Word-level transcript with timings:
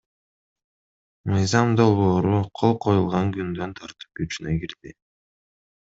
Мыйзам 1.33 1.67
долбоору 1.81 2.41
кол 2.63 2.73
коюлган 2.87 3.33
күндөн 3.39 3.79
тартып 3.81 4.21
күчүнө 4.23 4.61
кирди. 4.65 5.01